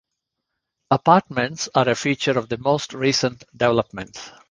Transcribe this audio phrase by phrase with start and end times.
[0.89, 4.31] Apartments are a feature of the most recent developments.